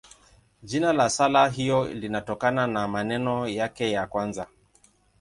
Jina 0.63 0.93
la 0.93 1.09
sala 1.09 1.49
hiyo 1.49 1.87
linatokana 1.93 2.67
na 2.67 2.87
maneno 2.87 3.47
yake 3.47 3.91
ya 3.91 4.07
kwanza. 4.07 4.47